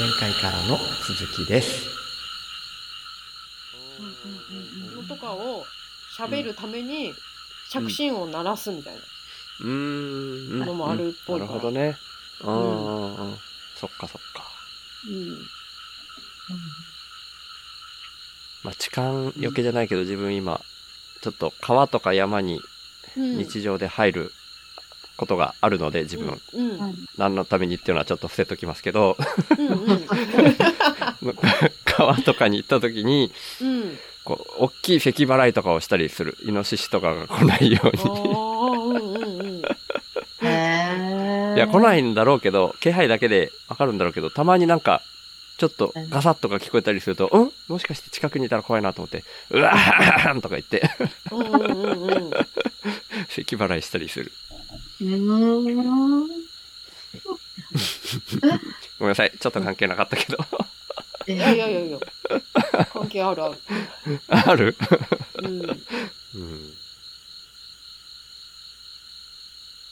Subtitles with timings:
[0.00, 1.86] 前回からの続きです。
[4.96, 5.62] のとかを
[6.16, 7.12] 喋るために
[7.70, 9.00] 着信音を鳴らすみたいな
[9.60, 10.58] うーん。
[10.60, 11.58] のもあるっぽいなから。
[11.58, 11.98] るほどね。
[12.40, 13.36] うんうんうん。
[13.76, 14.42] そっかそっか。
[15.06, 15.38] うん
[18.64, 20.62] まあ、痴漢余計じゃないけど、自分今、
[21.20, 22.62] ちょっと川とか山に
[23.18, 24.32] うん日常で入る
[25.20, 26.94] ことがあるので、自分、うんうん。
[27.18, 29.18] 何のためにっていうのはちょっと伏せときますけど、
[29.58, 30.06] うんうん。
[31.84, 33.98] 川とかに行った時に、うん。
[34.24, 36.38] こう、大きい咳払いとかをしたりする。
[36.42, 37.92] イノシシとかが来ないようあ
[39.42, 39.60] に。
[41.56, 45.02] いや、来ないんだろうけど、気配だけでわかるんだろうけど、たまになんか、
[45.58, 47.52] ちょっとガサッとか聞こえたりすると、うん？
[47.68, 50.90] もしかして近くにいたら怖いなと思って、うわーんとか言って、
[51.30, 52.30] うんうんうんうん。
[53.28, 54.32] 咳払いしたりする。
[55.00, 56.28] うーん。
[58.98, 59.32] ごめんなさい。
[59.38, 60.38] ちょっと関係なかったけど。
[61.26, 61.98] いやいやいや
[62.92, 63.58] 関係あるある
[64.28, 64.76] ある？
[65.38, 65.70] うんうん。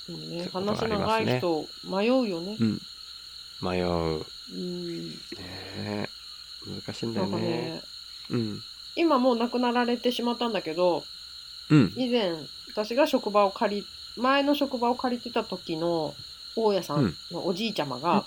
[0.09, 2.81] うんねそういうことがありま話長い人迷うよねうん。
[3.61, 3.87] 迷う。
[3.87, 5.15] うんね
[5.77, 6.09] え
[6.67, 7.39] 難しいんだよね。
[7.41, 7.83] ね
[8.31, 8.63] うん。
[8.97, 11.05] 今もう亡くなられてしまったんだけど
[11.71, 11.93] うん。
[11.97, 12.33] 以前
[12.69, 13.87] 私が職場を借り
[14.19, 16.15] 前の職場を借りてた時の
[16.57, 18.25] 大家さんのおじいちゃまが、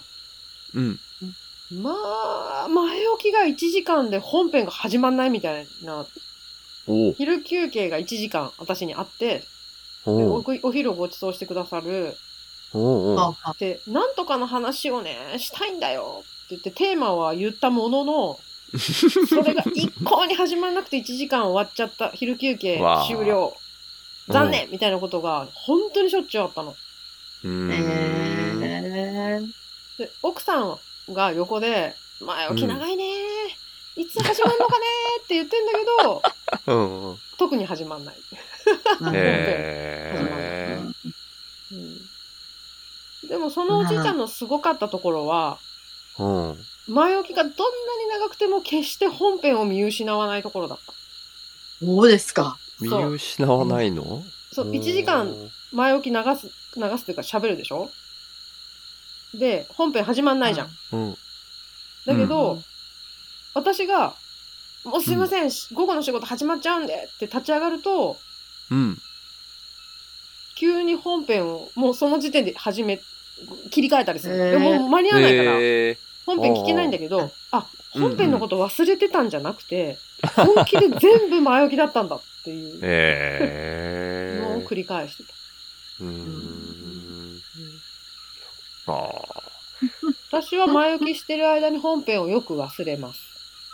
[0.73, 1.00] うん。
[1.81, 1.92] ま
[2.66, 6.06] あ前置きが1時間で本編が始まんないみたいな
[7.16, 9.45] 昼休憩が1時間私にあってで
[10.06, 12.16] おお昼をご馳走してくださる。
[12.73, 13.20] おうおう。
[13.20, 16.23] ああでなんとかの話をねしたいんだよ。
[16.23, 18.39] って言ってテーマは言ったものの
[19.28, 23.53] それが一向に始まらなくて1時間終わっちゃった昼休憩終了
[24.31, 26.75] 残念みたいなことが本当にしょっちゅうあったの。
[27.43, 29.51] へー
[29.97, 30.79] で奥さん
[31.09, 33.03] が横で「前置き長いね
[33.95, 34.86] いつ始まるのかね」
[35.23, 36.21] って言ってんだけど
[36.67, 37.17] うんうん。
[37.37, 38.15] 特に始まんない。
[39.14, 40.93] へー
[41.71, 42.02] うん、
[43.27, 45.58] でもそのおじいちゃんのすごかったところは
[46.20, 46.58] うん。
[46.87, 47.55] 前置きがどんな
[48.03, 50.93] に長くても決して本編を見失わないところだった。
[51.83, 52.58] そうですか。
[52.81, 54.23] 見失わないの？
[54.52, 55.33] そう1時間
[55.71, 57.89] 前置き流す流すっていうか喋るでしょ？
[59.33, 60.69] で本編始まんないじゃん。
[60.91, 61.17] うん。
[62.05, 62.64] だけど、うん。
[63.53, 64.14] 私が
[64.83, 68.17] 「もうすいません、午後の仕事始まっちゃうんで」って立ち上がると
[68.71, 68.97] うん。
[70.55, 72.99] 急に本編をもうその時点で始め
[73.71, 74.52] 切り替えたりする、へー。
[74.52, 78.02] でももう間に合わないから、え本編聞けないんだけどあうん。
[78.02, 79.97] 本編のこと忘れてたんじゃなくて、
[80.36, 84.65] 本気で全部前置きだったんだってー、いうえのをー。
[84.67, 85.33] 繰り返してた、
[86.02, 87.41] うーん。
[88.87, 89.09] あ
[90.31, 93.19] 私は前置きしてる間に本編をよく忘れます、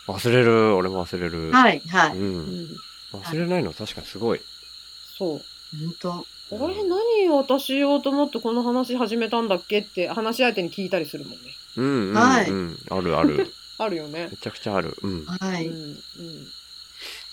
[0.08, 0.12] あ。
[0.14, 0.76] 忘れる。
[0.76, 1.52] 俺も忘れる。
[1.52, 2.18] はい、はい。
[2.18, 2.20] う。
[2.20, 2.68] うんん、
[3.14, 4.42] 忘れないの確かにすごい。
[5.18, 5.40] そう
[5.80, 6.26] 本当。
[6.50, 11.38] あれ何私言おうと思ってこの話始めたんだっけって話し相手に聞いたりするもんね
[11.76, 12.14] うんうん、うん。
[12.16, 12.46] はい
[12.90, 13.54] あるある。
[13.80, 14.96] あるよねめちゃくちゃある。
[15.02, 15.26] うん。
[15.26, 15.68] はい。
[15.68, 15.98] うんうん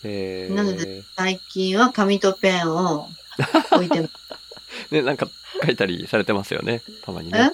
[0.04, 3.08] えー、なので最近は紙とペンを
[3.72, 4.14] 置いてます。
[4.92, 5.28] ね、なんか
[5.64, 6.82] 書いたりされてますよね。
[7.02, 7.32] たまにえ？
[7.32, 7.52] ね。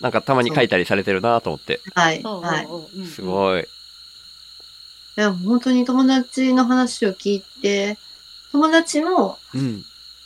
[0.00, 1.80] なんかたまに書いたりされてるなと思って。
[1.94, 2.68] はい、うんはい。
[3.06, 3.66] すごい。
[5.16, 7.98] でも本当に友達の話を聞いて、
[8.52, 9.84] 友達も、うん。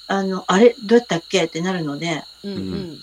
[0.09, 1.45] あの、あれ、どうやったっけ？
[1.45, 3.01] ってなるので、うんうん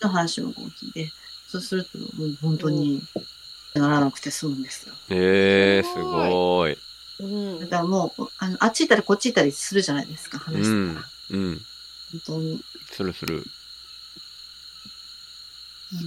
[0.00, 1.10] の話もこう聞いて、
[1.48, 3.02] そうすると、もう本当に
[3.74, 4.94] ならなくて済むんですよ。
[5.10, 6.78] えー、すごい。
[7.20, 11.08] うんだからもう、あの、あっち行ったりこっち行ったりするじゃないですか、話うんしたら。。
[11.30, 11.60] うん。
[12.12, 12.60] 本当に。
[12.92, 13.36] するする。
[13.36, 13.44] うん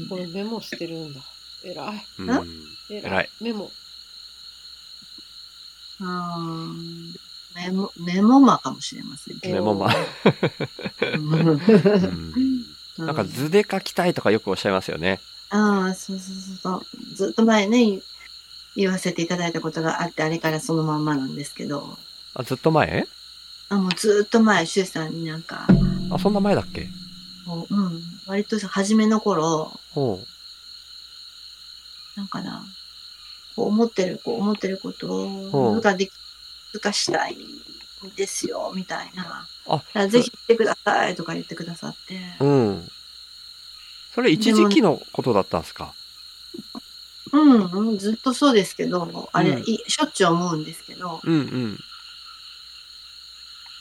[0.09, 1.21] これメモしてるんだ
[1.63, 2.29] 偉いうん。
[2.89, 3.71] 偉偉いメモ
[6.01, 7.15] あー
[7.55, 9.55] メモ、メモマかもしれませんけど。
[9.55, 9.93] メモマ。
[11.13, 12.65] うんうん
[12.97, 15.19] なんか図で書きたいとかよくおっしゃいますよね。
[15.49, 17.15] ああ、そうそうそうそう。
[17.15, 17.99] ずっと前ね、
[18.75, 21.97] 言言わせていただいたことがあって、あれからそのまんまなんですけど、
[22.33, 23.05] あ、ずっと前？
[23.69, 25.67] あもうずっと前、シュウさんになんか、
[26.09, 26.87] あ、そんな前だっけ？
[27.45, 30.19] こううん、割と初めの頃、ほ
[32.15, 32.63] なんかな、
[33.55, 35.07] こう思ってる、こう思ってること
[35.49, 35.81] ほう。
[35.81, 36.11] ができ、
[36.73, 37.37] がしたいん
[38.15, 39.47] ですよ、みたいな。
[39.93, 42.19] あぜひ来てくださいとか言ってくださって。
[42.39, 42.45] う。
[42.45, 42.89] うん。
[44.13, 45.93] それ一時期のことだったんですか？
[47.33, 51.79] うん、うん、ずっとそうですけど、あれ、うんいしょっちゅう思うんですけど、うんうん。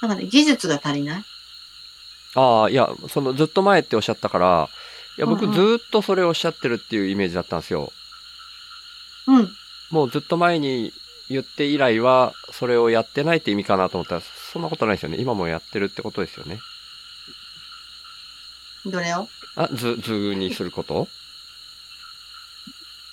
[0.02, 1.24] なんかね、技術が足りない？
[2.36, 4.68] ああ、いや、そのずっと前っておっしゃったから、
[5.18, 7.92] いや、僕うんうんずっとそれをおっしゃってるっていうイメージだったんですよ。
[9.26, 9.50] うん。
[9.90, 10.92] もうずっと前に
[11.28, 14.22] 言って以来は、それをやってないって意味かなと思ったら、
[14.52, 15.18] そんなことないですよね。
[15.18, 16.60] 今もやってるってことですよね。
[18.86, 19.28] どれを？
[19.56, 21.08] あ、図、図にすること？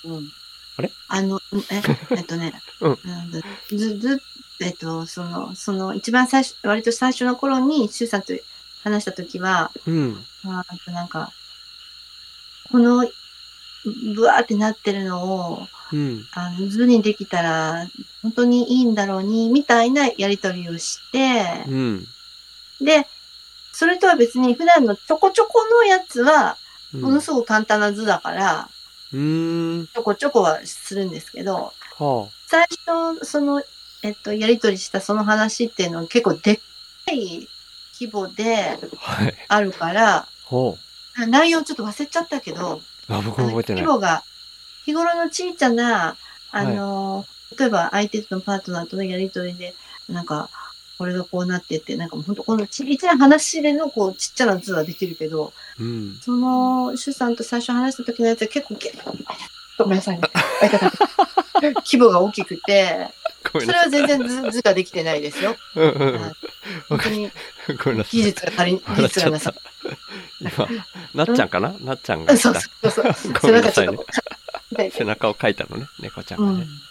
[0.04, 0.32] うん。
[0.76, 0.90] あれ？
[1.08, 1.82] あの、うんえ、
[2.16, 2.98] えっとね、 うん
[3.76, 4.22] ず、ず、
[4.60, 8.32] えっと、その、その、一番最初、割と最初の頃に、シュウさんと
[8.82, 10.24] 話したときは、うん。
[10.46, 11.32] ああとなんか、
[12.70, 13.08] この、
[14.14, 16.26] ぶわーってなってるのを、うん。
[16.32, 17.88] あの、図にできたら、
[18.22, 22.08] 本当にいいんだろうに、みたいなやりとりをして、うん。
[22.80, 23.06] で、
[23.72, 26.56] それとは別に普段のちょこちょこのやつは、
[26.94, 28.70] うんものすごく簡単な図だから、
[29.12, 29.86] うーん。
[29.86, 33.62] ちょこちょこはするんですけど、は最初、その、
[34.02, 36.60] えっと、やりとりしたその話っていうのは結構でっ
[37.06, 37.48] かい
[37.98, 38.96] 規模であ。
[38.96, 39.34] はい。
[39.48, 40.78] あるから、ほ
[41.26, 42.76] 内容ちょっと忘れちゃったけど、
[43.08, 43.12] う。
[43.12, 43.92] あ、僕覚えてない規。
[43.92, 44.22] 模が、
[44.84, 46.16] 日頃の小さな、
[46.50, 47.26] あの、
[47.58, 49.74] 例えば相手とのパートナーとのやりとりで、
[50.08, 50.48] なんか、
[50.98, 56.18] これがこうなってって、なんかもう本当このちっちゃい話でのこうちっちゃな図はできるけど、うん。
[56.20, 58.92] その、シュさんと最初話した時のやつは結構げ、
[59.78, 60.22] ごめんなさいね。
[61.84, 63.08] 規模が大きくて。
[63.50, 65.56] それは全然図図ができてないですよ。
[65.76, 66.36] うんう
[66.88, 67.30] 本当に。
[68.04, 69.54] 技術が足り、技術がなさ。。
[70.40, 70.68] 今、
[71.14, 71.74] なっちゃんかな？
[71.80, 72.54] なっちゃんがそう。
[72.54, 73.14] そうそう
[74.90, 76.44] 背中を描いたのね、猫ちゃん。
[76.44, 76.62] がね。
[76.62, 76.87] うん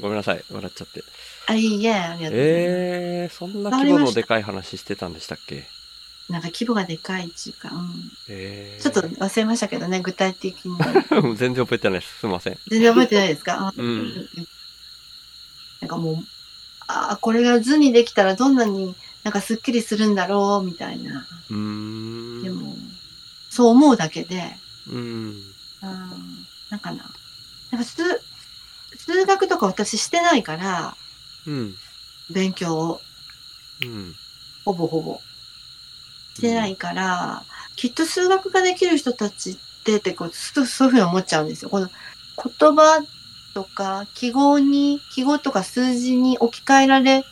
[0.00, 1.02] ごめんなさい、笑っちゃって。
[1.46, 2.36] あ、いいえ、ありがとうございます。
[2.36, 5.66] えー、そんな規模のでかい話してたんでしたっけ？
[6.28, 8.82] なんか規模がでかいっていうか、うんえー。
[8.82, 10.76] ちょっと忘れましたけどね、具体的に。
[10.78, 11.34] と。
[11.34, 12.20] 全然覚えてないです。
[12.20, 12.58] すいません。
[12.68, 14.28] 全然覚えてないですか、あうん
[15.80, 16.16] なんかもう、
[16.86, 21.26] ああ、これが図にできたらどんなになんかスッキリするんだろう、みたいな。
[21.50, 22.42] うーん。
[22.42, 22.76] でも、
[23.50, 24.56] そう思うだけで、
[24.88, 25.42] うん。
[25.82, 27.10] うん、なんかな。
[27.72, 28.02] なんか数、
[29.04, 30.96] 数学とか私してないから、
[31.46, 31.74] うん。
[32.30, 33.00] 勉強を、
[33.84, 34.14] うん。
[34.64, 35.20] ほぼほぼ。
[36.34, 37.42] してないから、
[37.76, 41.70] きっと数学ができる人たちって、ってこう、すそういうふうに思っちゃうんですよ。
[41.70, 43.04] この言葉
[43.54, 47.24] とか記号に、記号とか数字に置き換えられ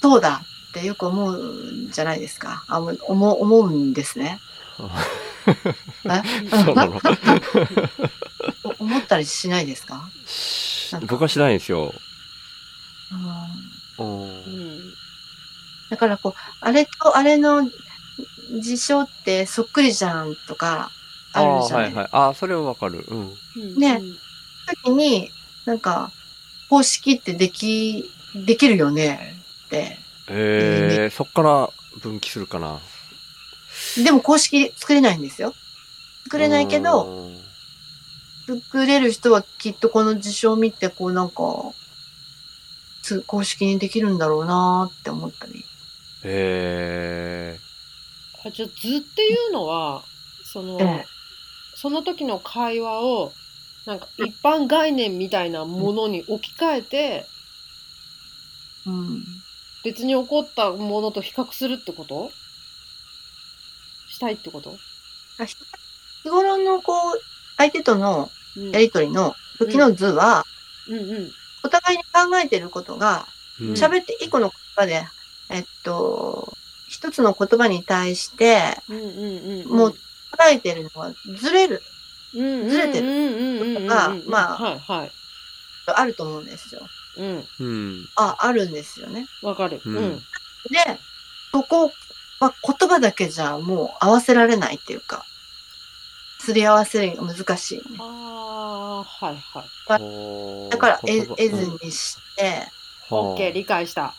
[0.00, 2.64] そうだってよく思うんじゃないですか。
[2.68, 4.38] あ思思うんですね。
[5.48, 6.48] え？
[6.64, 7.00] そうなの
[8.64, 10.08] お 思ったりしないですか、
[11.06, 11.94] 僕はしないんですよ。
[13.98, 14.92] うん
[15.90, 17.68] だからこう、あれとあれの
[18.60, 20.90] 事象ってそっくりじゃんとか
[21.32, 21.90] あるじゃない？
[21.90, 22.00] ですか。
[22.00, 22.08] あーはいはい。
[22.12, 23.04] あー、それはわかる。
[23.08, 23.36] うん。
[23.56, 24.00] うんね
[24.84, 25.30] 時に、
[25.64, 26.10] なんか、
[26.68, 28.04] 方式ってでき、
[28.34, 29.98] できるよねって。
[30.28, 31.70] えー、そっから
[32.02, 32.78] 分岐するかな。
[34.02, 35.54] でも公式作れないんですよ。
[36.24, 37.04] 作れないけど、
[38.46, 41.42] うん、作れる人はきっとこの事象を見て、こうなんか、
[43.02, 45.64] つ公式にできるんだろうなって思ったり。
[46.24, 47.58] え
[48.44, 50.02] あじゃあ図っていうのは
[50.44, 51.18] その、ええ
[51.80, 53.32] その時の会話を
[53.86, 57.26] なんか一般概念みたいなものに置き換えて
[58.84, 59.24] うん。
[59.84, 62.32] 別に起こったものと比較するってこと？
[64.18, 64.76] したいってこと、
[65.38, 65.56] あ日
[66.24, 67.20] 日頃のこう、
[67.56, 68.70] 相手とのうん。
[68.72, 70.44] やりとりの時の図は、
[70.88, 70.98] うん。
[70.98, 71.30] うん
[71.64, 73.74] お互いに考えてることが、ー、うん。
[73.74, 75.04] 喋って一個の言葉で、
[75.50, 76.52] えっと、
[76.88, 78.76] 一つの言葉に対して、
[79.66, 79.96] もう捉
[80.50, 81.82] えてるのがずれる、
[82.34, 85.10] うんずれてるとがまあはいはい。
[85.94, 86.80] あると思うんですよ。
[87.16, 87.44] うん。
[87.58, 88.06] うん。
[88.16, 89.26] あ、あるんですよね。
[89.42, 89.80] わかる。
[89.84, 90.18] ううんん。
[90.18, 90.24] で、
[91.52, 91.92] そこ
[92.40, 95.24] は言葉だけじゃもう合わせられないっていうか、
[96.40, 97.98] すり合わせるのが難しいね。
[97.98, 99.60] ああはいは
[99.96, 100.70] い。
[100.70, 102.68] だから、え言葉絵図にして、
[103.10, 104.14] オッケー理解した。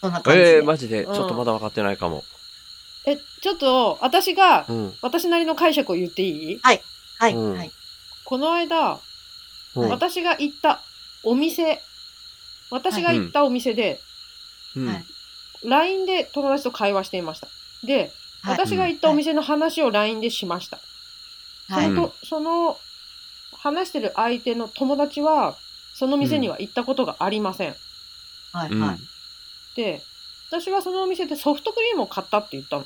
[0.00, 0.40] そんな感じ。
[0.40, 0.56] で。
[0.56, 2.24] えー、マジで、ちょっとまだ分かってないかも。
[3.06, 4.94] えちょっと私がうん。
[5.02, 6.60] 私なりの解釈を言っていい？
[6.62, 6.80] はい、
[7.34, 7.56] うん。
[7.56, 7.70] はい。
[8.24, 8.98] この間
[9.74, 9.88] うん。
[9.90, 10.80] 私が行った
[11.22, 11.82] お店。
[12.70, 14.00] 私が行ったお店で、
[14.76, 14.86] うん。
[14.88, 15.04] はい
[15.64, 17.48] LINE で友達と会話していました
[17.84, 20.78] ではい私が行ったお店の話を LINE でしました、
[21.70, 21.90] はい。
[21.90, 22.78] うんそのとその
[23.56, 25.56] 話してる相手の友達は
[25.94, 27.74] その店には行ったことがありません、
[28.52, 28.98] はい、うんはい。
[29.74, 30.02] で
[30.50, 32.84] 私はそのお店でソフトクリームを買ったって言ったの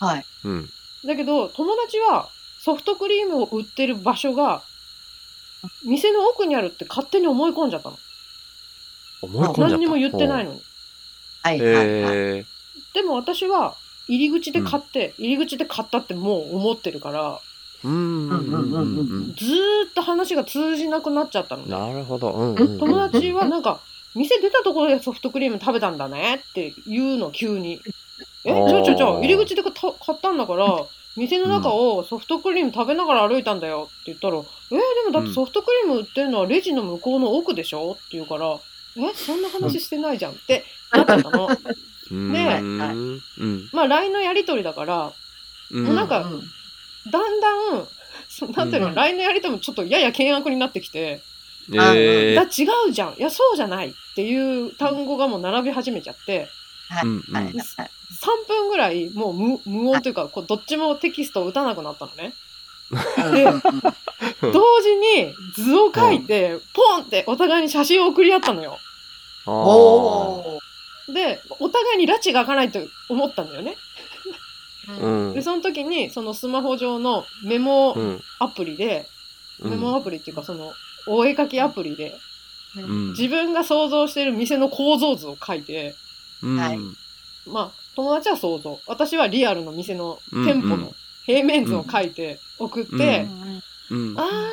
[0.00, 0.24] はい。
[0.44, 0.70] うん。
[1.04, 4.62] だけど友達はソフトクリームを売ってる場所が
[5.84, 7.98] 店の奥にあるって勝手に思い込んじゃったの
[9.20, 9.70] 思い込んじゃった。
[9.72, 10.62] 何にも言ってないのに
[11.56, 12.16] はい、はい、はい。
[12.38, 12.44] え
[12.94, 13.76] でも私は
[14.08, 17.40] 入り口で買って、入り口で買ったってもう思ってるから
[17.84, 17.92] うん
[18.28, 19.34] うんうんうんうん。
[19.34, 21.70] ずーっと話が通じなくなっちゃったのね。
[21.70, 22.32] なるほど。
[22.32, 23.80] うんうんうん友達はなんか、
[24.14, 27.80] 店出たところでソフトクリーム食べたんだねって言うの、急に。
[28.44, 28.76] え、じあー。
[28.78, 30.84] ゃあじゃあじゃあ入り口で買ったんだから、
[31.16, 34.38] 店の中をソフトクリーム食べながら歩いたんだよって言ったら、え？
[34.38, 37.92] ーでもだってソフトクリーム売ってるのはレジの向こうの奥でしょ？
[37.92, 38.58] って言うから、
[38.96, 40.32] え、そんな話してないじゃん。
[40.32, 41.48] ってなっちゃったの。
[42.10, 42.32] うん。
[42.32, 43.22] ねうん。
[43.38, 45.12] うんまあ LINE のやりとりだから、
[45.70, 45.84] うん。
[45.84, 46.42] もうなんかうん。
[47.10, 47.88] だんだん、
[48.28, 48.94] そなんていうの、うん。
[48.94, 51.22] LINE のやりとりもちょっとやや険悪になってきて、
[51.72, 53.88] えだー違うじゃん、いやそうじゃない。
[53.88, 56.48] っていう単語がもう並び始めちゃって、
[56.88, 57.34] はいうんうん。
[57.34, 57.54] はいはい。
[57.54, 62.32] 3分ぐらいもう無無音というか、こうどっちもテキストを打たなくなったのね。
[62.90, 63.44] で
[64.40, 68.78] 同時に図を書いて、ポンってお互いに写真を送り合ったのよ。
[69.46, 71.12] おー。
[71.12, 73.76] で、お互いに拉致が開かないと思ったんだよね。
[75.00, 75.34] うん。
[75.34, 78.20] で、その時に、そのスマホ上のメモうん。
[78.38, 79.06] アプリで、
[79.60, 79.70] うん。
[79.70, 80.72] メモアプリっていうか、その、
[81.06, 82.14] お絵描きアプリで、
[82.76, 83.10] うん。
[83.10, 85.94] 自分が想像している店の構造図を書いて、
[86.42, 86.56] うん。
[86.58, 86.78] はい。
[87.46, 88.78] まあ、友達は想像。
[88.86, 90.94] 私はリアルの店のうん店舗のうん
[91.28, 93.26] 平面図を書いて送って、
[93.90, 94.50] うんあ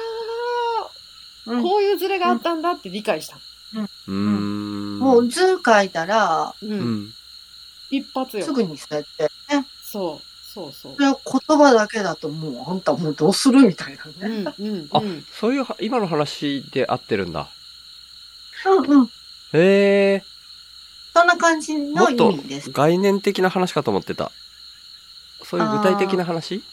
[1.47, 3.37] うんー、こういうズレがあったんだって理解した。
[4.07, 6.65] うんもう図書いたら、う。
[6.65, 7.13] うんん
[7.91, 8.51] 一発よす。
[8.51, 9.23] ぐにそうやって、
[9.55, 10.25] ね、そう。
[10.53, 10.99] そうそうそ。
[10.99, 11.17] れは
[11.47, 14.43] 言葉だけだともうあんたもうどうするみたいなうね。
[14.43, 14.49] んう
[14.83, 15.23] んあうん。
[15.31, 17.47] そういうは今の話で合ってるんだ
[18.65, 19.05] うんうん。
[19.05, 20.23] へえ
[21.13, 22.71] そんな感じの意味です。
[22.71, 24.31] 概念的な話かと思ってた
[25.45, 26.63] そういう具体的な話？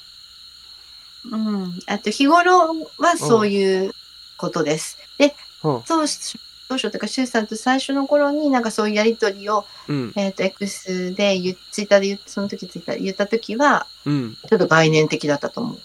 [1.31, 1.79] うん。
[1.87, 3.93] あと日頃はそういう
[4.37, 4.99] ことです。
[5.19, 5.83] で、うん。
[5.85, 6.39] そうし、
[6.69, 10.13] 当初というか、シュウさんと最初の頃になんかそういうやりとりを、うん。
[10.17, 14.37] えっ、と、X で言っ、ツイッターで言っその時ツイッターで言った時は、うん。
[14.49, 15.77] ちょっと概念的だったと思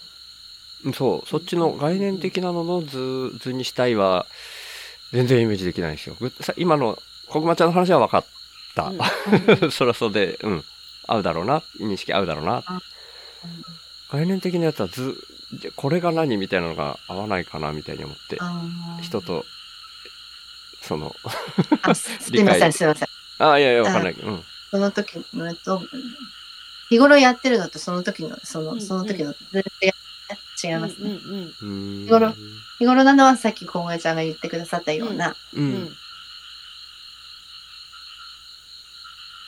[0.84, 0.92] う。
[0.92, 1.28] そう。
[1.28, 4.26] そっちの概念的なのの図図にしたいは
[5.12, 6.16] 全然イメージできないんですよ。
[6.56, 8.24] 今の小熊ちゃんの話は分かっ
[8.74, 8.92] た、
[9.70, 10.64] そりゃそうでうん
[11.08, 12.62] 合うだろうな認識合うだろうな。
[14.10, 15.16] 概念的なやつは図
[15.54, 18.38] じゃこれが何みたいなのが合わないかなみたいに思って
[19.02, 19.44] 人と
[20.82, 21.14] その
[21.82, 23.08] あす すみません、すみません。
[23.38, 24.12] ああいやいやわかんない。
[24.12, 24.42] うん。
[24.70, 25.82] その時のと、
[26.90, 29.92] 日頃やってるのとその時の、その、その時の全然
[30.64, 31.10] 違いますね。
[31.24, 31.32] うん。
[31.32, 32.34] うんうーん日頃
[32.78, 35.88] 日頃なのはさっき小梅ちゃんが言ってくださったようなううんん。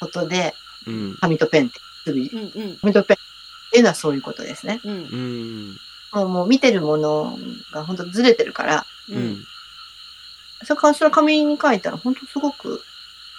[0.00, 0.54] ことで、
[0.86, 1.16] うん。
[1.20, 2.22] 紙とペンってすぐ、う。
[2.22, 2.76] んうん。
[2.78, 4.80] 紙とペンっていうのはそういうことですね。
[4.84, 4.92] うん。
[4.92, 5.76] うん
[6.12, 7.38] もうもう見てるもの
[7.72, 9.22] が本当ずれてるから、ううん。
[9.32, 9.44] ん
[10.64, 12.82] それからそれ紙に書いたら本当すごく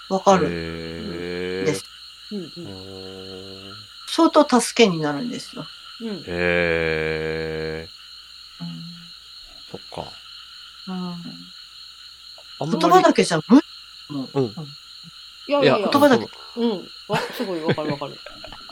[0.08, 0.48] わかる。
[0.50, 1.84] へです。
[2.32, 3.72] うんー。
[4.08, 5.66] 相当助けになるんですよ。
[6.00, 6.16] うん。
[6.18, 7.88] へえ
[9.70, 10.10] そっか。
[10.88, 10.92] う
[12.66, 12.70] ん。
[12.70, 14.14] 言葉だけじゃ無理。
[14.14, 14.54] もううん
[15.48, 18.18] いやいやいや言葉だけうんわすごいわかるわかる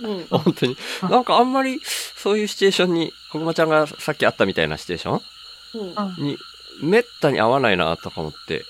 [0.03, 0.77] うん 本当に。
[1.03, 5.23] なんかあんまりそういうシチュエーションに、こぐまちゃんがさっきあったみたいなシチュエーショ
[5.75, 6.39] うんンに、
[6.83, 8.65] めったに合わないなとか思って。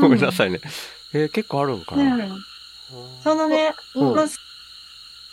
[0.00, 0.60] ごめんなさいね。
[1.12, 2.02] えー結構あるんかな？
[2.14, 2.44] うん
[3.22, 4.38] そのね、うんまあ、小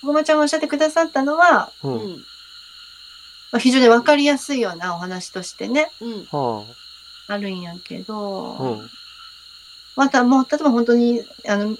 [0.08, 1.88] 駒ちゃんがおっしゃってくださったのは、う。
[1.90, 2.18] うんん
[3.52, 6.66] まあ、非常にわかりやすいようなお話としてね、うんは
[7.30, 8.64] あるんやけど、あ。
[8.64, 8.90] うん。
[9.98, 11.76] またもう、例えば本当に、あの、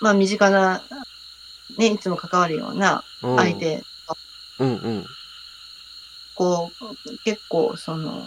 [0.00, 0.82] まあ身近な、
[1.76, 3.56] ね、いつも関わるようなうん相。
[3.56, 3.84] 手、
[4.60, 5.06] うんうん。
[6.34, 8.22] こう、結構、その、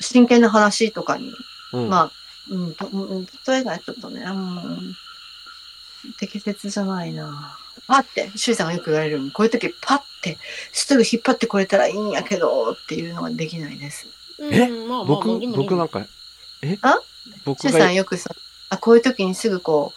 [0.00, 1.34] 真剣な話とかに、
[1.72, 1.88] うん。
[1.90, 2.12] まあ、
[2.50, 4.96] うん、とうん例えがちょっとね、うん、
[6.18, 7.58] 適切じゃないな。
[7.86, 10.38] パって、周囲さんがよく言われるように、こういう時パッて、
[10.72, 14.06] すぐ引っ張ってこれたらいいんやけど、っていうのができないです。
[14.40, 14.68] え？
[14.68, 16.06] うんまあまあ僕僕なんか、
[16.62, 16.78] え？
[16.82, 16.98] あ？
[17.44, 18.30] 僕周囲さがんよくさ、
[18.68, 19.92] あ、こういう時にすぐこ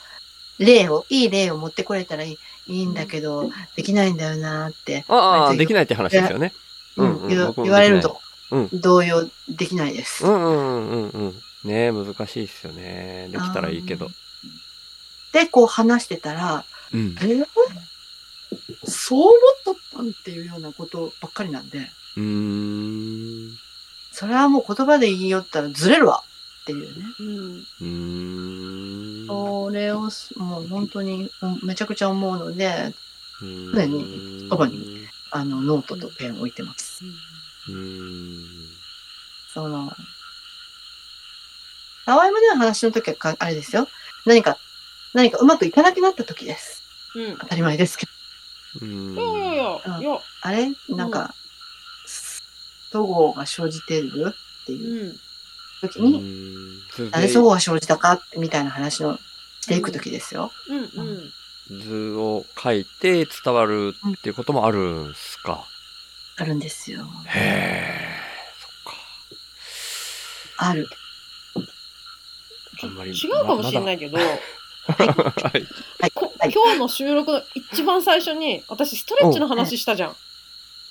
[0.59, 2.37] う、例を、いい例を持ってこれたらいい
[2.67, 5.83] いいんだけど、できないんだよなって、ああ、できない。
[5.83, 6.53] って話ですよね。
[6.95, 10.25] うんうん言われると、う動揺できないです。
[10.25, 11.33] うんうんうんうん。
[11.63, 13.29] ねえ、難しいっすよね。
[13.31, 14.09] できたらいいけど。
[15.33, 16.63] で、こう話してたら、
[16.93, 17.25] うんえ。
[17.25, 17.45] ー？
[18.85, 21.79] そう思っとったんっていうようなことばっかりなんで、
[22.17, 23.57] うーん。
[24.11, 26.23] それはもう言葉で言いよったらずれるわ
[26.63, 27.05] っていうね。
[27.19, 29.27] うんうーん。
[29.27, 32.93] それをすもう本当にうんめちゃくちゃ思うので、
[33.41, 35.07] 常常にそばに。
[35.35, 37.03] あの、ノートとペンを置いてます。
[37.67, 38.45] うーん。
[39.51, 39.91] その、
[42.05, 43.87] たわいもない話の時はか、あれですよ。
[44.25, 44.57] 何か、
[45.13, 46.83] 何かうまくいかなくなった時です。
[47.15, 48.11] うん当たり前ですけど。
[48.81, 50.71] うーんいやいやいやいやあれ？
[50.89, 51.33] なんか、
[52.05, 54.35] そごうが生じてる？
[54.63, 55.19] っていううん。
[55.89, 59.17] 時に、なぜそごうが生じたかみたいな話を
[59.61, 60.51] していく時ですよ。
[60.69, 61.79] うんうん。
[61.81, 65.65] 図を書いて伝わるっていうこともあるんすか？
[66.37, 67.05] あるんですよ。
[67.27, 68.09] へえ、
[68.59, 68.93] そっ
[70.57, 70.69] か。
[70.69, 70.87] ある。
[72.81, 74.27] あんまり違うかもしれないけど、はい。
[74.27, 74.33] は
[76.07, 76.11] い。
[76.11, 76.51] こはい。
[76.51, 80.15] 今日の収録の一番最初に、私ストレッチの話したじゃん。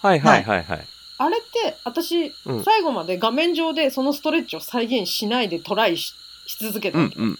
[0.01, 0.87] はいはいはいはい。
[1.23, 6.15] あれって、私、うん最後まで画面上でそのストレッチを再現しないでトライし
[6.47, 7.17] し続けたわけ。
[7.17, 7.39] うんうん。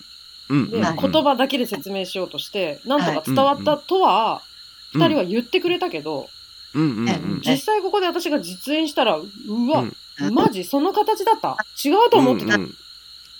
[0.49, 4.53] うんで、言葉だけで説明しようとして、なんとか伝わったとは、うん
[4.95, 6.29] 二人は言ってくれたけど、
[6.75, 7.41] うんうんうん。
[7.43, 9.27] 実際ここで私が実演したら、う
[9.71, 12.57] わ、うんマジその形だった違うと思ってた。
[12.57, 12.75] っうんうん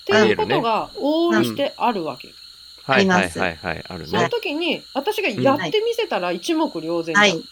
[0.05, 2.27] ていうことが往々にしてあるわけ。
[2.83, 3.85] はいはいありますはいはい。
[3.87, 4.29] あるそのね。
[4.29, 7.43] 時に、私がやってみせたら一目瞭然じゃんはい。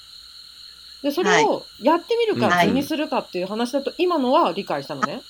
[1.02, 2.68] で、それをやってみるかはい。
[2.68, 5.24] 図にするかっていう話だと、今のは理解したのね。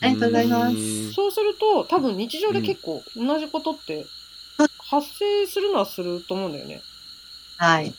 [0.00, 1.08] ありがとうございます。
[1.08, 1.12] うん。
[1.14, 4.08] そうすると、多分日常で結構同じことって
[4.78, 6.84] 発生するのはすると思うんだよね。
[7.56, 7.94] はい。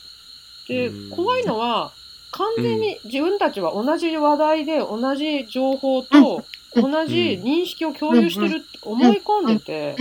[0.67, 1.93] でうん、怖いのは、
[2.31, 6.91] 完全に自分たちは同じ話題で同じ情報とうん。
[6.91, 9.95] 同じ認識を共有してるって思い込んでて、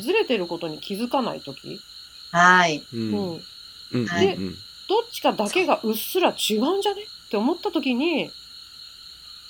[0.00, 1.82] ずれてることに気づかないとき、
[2.30, 2.86] はい。
[2.92, 2.96] う。
[2.96, 3.14] うん。
[3.14, 3.44] ん、
[3.92, 4.06] うん。
[4.06, 4.58] はいうん
[4.92, 7.02] どっちかだけがうっすら違うんじゃね？
[7.02, 8.30] って思ったときに、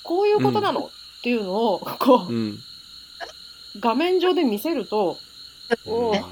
[0.03, 2.59] こういうことなの、っていうのを、こう、うん。
[3.79, 5.17] 画面上で見せると、
[5.85, 6.23] おうんー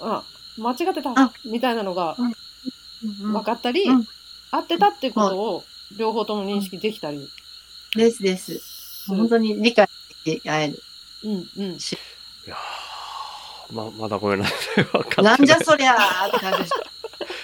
[0.00, 0.22] あ、
[0.58, 4.06] 間違ってたあ、みたいなのがうん分かったり、うん
[4.50, 5.64] 合ってたってことを
[5.96, 7.26] 両方とも認識できたり
[7.96, 8.60] ですです。
[9.08, 9.88] 本当に理解
[10.26, 10.82] でき合える。
[11.24, 11.38] うんうん。
[11.38, 11.78] い
[12.46, 14.84] やーま、まだごめんなさい。
[14.84, 16.91] 分かってなんじゃそりゃーって感じでした。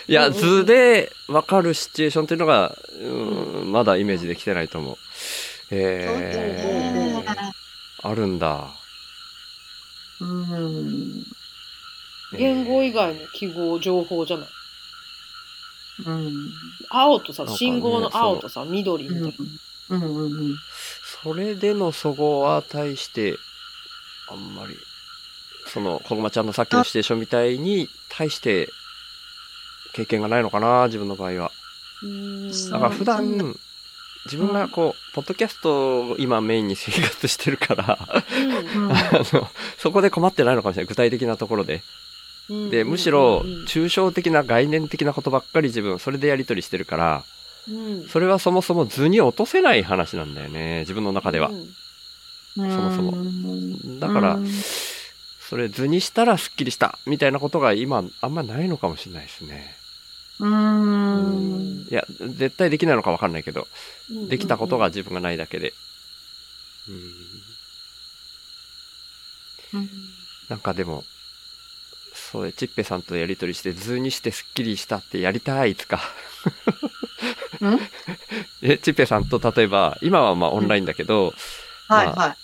[0.09, 4.97] いや、図で分かるシチュエーションっていうのが、うん、まだイメージできてないと思う。
[5.71, 7.53] えー、
[8.03, 8.71] あるんだ。
[10.21, 11.25] うん。
[12.39, 14.49] 言語以外の記号、情報じゃない？
[16.07, 16.33] うん。
[16.89, 19.31] 青とさ信号の青とさ、緑みたいな。
[19.91, 20.57] うんうんうん。
[21.23, 23.37] それでのそごは対して、
[24.31, 24.75] あんまり、
[25.67, 28.71] その、こぐまちゃんのさっきのシチュエーションみたいに対して、
[29.93, 31.51] 経験がないのかな、自分の場合は。
[32.71, 33.57] だから普う段、
[34.27, 37.99] 自分がこう、ポッドキャストを今メインに生活してるから、
[38.77, 39.49] うん あの、
[39.79, 40.89] そこで困ってないのかもしれない。
[40.89, 41.83] 具体的なところで。
[42.51, 47.25] うんで、むしろうん、抽象的な概念的なことばっかり自分、それでやり取りしてるから、
[47.69, 51.53] うんそれはそもそも図に落とせない話なんだよね、自分の中ではう。
[51.53, 51.69] ん
[52.57, 54.39] そもそももだから、
[55.49, 59.78] それ図にしたらスッキリした、みたいなことが今、あんまないのかもしれないですね。
[60.41, 61.87] うーん。
[61.91, 62.05] いや、
[62.37, 63.67] 絶対できないのかわかんないけど、
[64.11, 65.73] うんできたことが自分がないだけで。
[66.89, 66.99] うん
[70.49, 71.05] なんかでも、
[72.15, 76.01] そうで、チッペさんとやりとりして図にしてスッキリしたってやりたい、いつか。
[77.61, 77.79] うん？
[78.63, 81.35] え、チッペさんと例えば、今はまあオンラインだけど、
[81.89, 82.37] まあはいはい。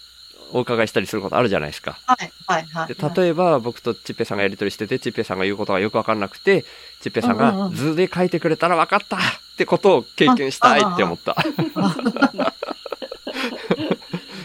[0.53, 1.99] お伺いしたりすることあるじゃないですか。
[2.07, 2.95] はいはいはい。
[2.95, 6.65] で例えば僕とチッペさんがやりとりしてて、チッペさんが言うことがよくわかんなくて、
[7.01, 9.21] チッペさんがうん図で書いてくれたらわかったっ
[9.57, 11.37] てことを経験したいって思った。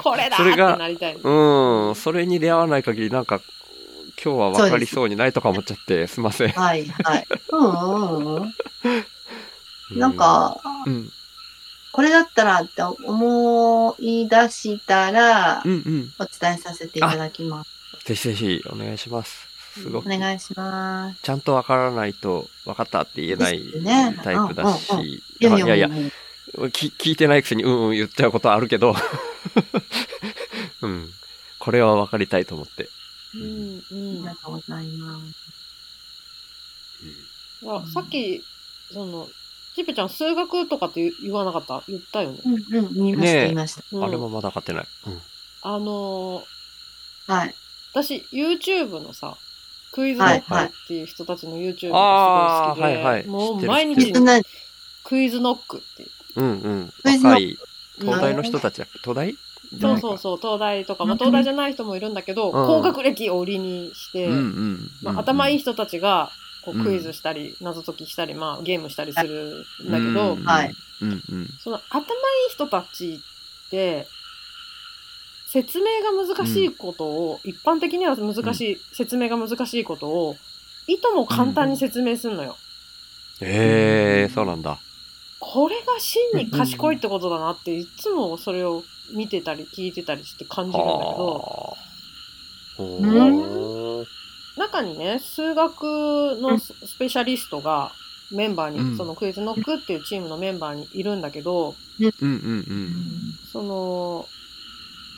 [0.02, 1.16] これだってそれがなりたい。
[1.16, 3.42] うん、それに出会わない限りなんか、
[4.24, 6.50] 今日はわかりそうにないとか思っちゃって、すいません。
[6.50, 7.28] はいはい。
[7.52, 7.74] うんう
[8.22, 8.54] んうん。
[10.00, 11.12] なんか、うん、
[12.00, 16.14] これだったらって思い出したらうん、うん。
[16.18, 17.70] お伝えさせていただきます。
[18.06, 19.50] ぜひぜひお願いします。
[19.74, 20.08] すごおく。
[20.08, 21.22] 願いします。
[21.22, 23.62] ちゃんとわからないと、わかったって言えない
[24.24, 26.10] タイプだし、うんうんいやいやいやいや、も
[26.60, 28.96] うき聞いてないくせにうんうん言っちゃうことはあるけど、
[30.82, 31.10] うん。
[31.60, 32.88] これは分かりたいと思って。
[33.36, 35.26] うんうあんりがとうございます。
[37.68, 38.42] あさっき、
[38.94, 39.28] その、
[39.80, 41.82] チッペちゃん数学とかって言言わなかった？
[41.88, 42.40] 言ったよね？
[42.44, 43.84] うんうん、言いました、ねえ言いました。
[43.94, 44.86] うんあれもまだ買ってない。
[45.08, 45.22] うん。
[45.62, 47.56] あのーはい。
[47.94, 49.38] 私、YouTube のさ、
[49.92, 54.12] クイズノックっていう人たちの YouTube がすごい好きで、はいはいもう毎日
[55.04, 56.10] クイズノックっていう。
[56.36, 56.94] うんうん。
[57.06, 57.58] 若い、
[58.00, 59.36] 東大の人たちだっけ東大？
[59.80, 64.92] そうそうそう、東大とか、まあ、うん東大じゃない人もいるんだけど、ん高学歴を売りにして、うんうん。
[65.04, 66.32] まあ、頭いい人人たちが
[66.72, 66.84] こううん。
[66.84, 70.76] クイズしたり、謎解きしたり、まあ、ゲームしたりするんだけど、はい。
[71.02, 71.48] うんうん。
[71.60, 72.04] その頭い
[72.50, 73.20] い人たち
[73.68, 74.08] って、
[75.48, 80.38] 説明が難しいことを、一般的には難しい、説明が難しいことを、
[80.88, 82.58] いとも簡単に説明するのよ。
[83.42, 84.80] へえ、そうなんだ。
[85.40, 91.78] これが真に賢いってことだなっていつもそれを見てたり聞いてたりして感じるんだけど、
[94.60, 97.92] 中にね、数学のススペシャリストが
[98.32, 102.94] メンバーに、うんそのクイズノックっていうチームのメンバーにいるんだけど、うんうんうん。
[103.52, 104.28] その、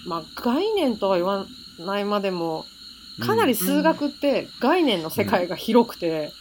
[0.06, 1.46] まあ、概念とは言わ
[1.80, 2.66] ないまでも、
[3.20, 6.32] かなり数学って概念の世界が広くて、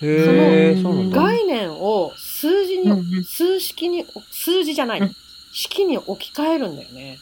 [0.00, 1.10] その。
[1.10, 5.16] 概念を数字に、うん数式に、数字じゃない、うん
[5.50, 7.18] 式に置き換えるんだよね。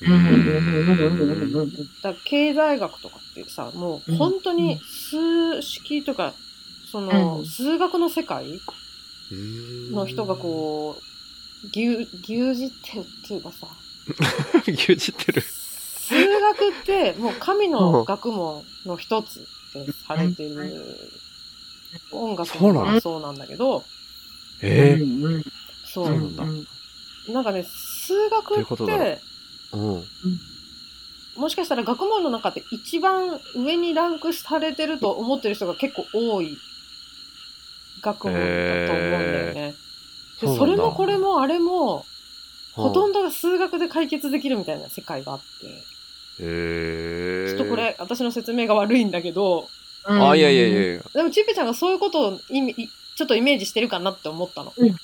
[0.00, 1.70] うん。
[2.02, 6.34] だ経済学とかってさ、もう本当に数式とか、
[6.90, 7.44] その、うん。
[7.44, 8.46] 数学の世界
[9.92, 11.88] の人がこう、牛、
[12.22, 13.66] 牛耳ってるっていうかさ、
[14.66, 15.42] う、 牛耳ってる。
[15.42, 20.50] 数学ってもう神の学問の一つってされてる
[22.12, 22.92] 音楽そうなの？
[22.92, 23.84] もそうなんだけど、
[24.62, 24.94] ええ。
[24.94, 25.42] うん
[25.84, 26.44] そう、そうなんだ。
[27.32, 29.20] なんかね、数学って、
[29.72, 30.04] うん。
[31.36, 36.58] もしかしたら学問の中で一番上にランクされてると思ってる人が結構多い
[38.02, 38.38] 学問だ
[38.86, 39.74] と思うんだよね。
[40.40, 42.06] でそれもこれもあれも、
[42.72, 43.20] ほとんど。
[43.20, 45.44] どが数学で解決できるみたいな世界があって。
[46.38, 47.76] ちょっとこ。
[47.76, 49.68] れ私の説明が悪いんだけど、
[50.04, 51.02] あ、いやいやいやいや。
[51.12, 54.72] でもちっぺちゃんがそういうことを意味いちょっとイメージしてるかなって思ったの。
[54.78, 54.96] うん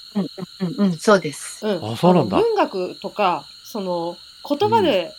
[0.78, 1.66] うん、そうです。
[1.66, 1.92] うん。
[1.92, 4.16] あそうなんだ文学とか、その
[4.48, 5.14] 言葉で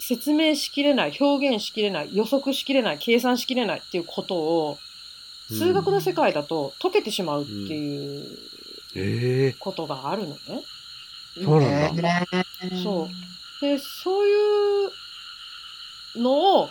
[0.00, 4.78] 説明しきれない、表現しきれない、予測しきれない、計算しきれないっていうことを、
[5.48, 8.38] 数学の世界だと解けてしまうっていう
[8.94, 9.52] ええ。
[9.58, 10.62] ことがあるのね。
[11.42, 12.24] そうなんだ。
[12.82, 13.08] そ
[13.60, 13.60] う。
[13.60, 14.32] で、そうい
[14.86, 16.70] うのを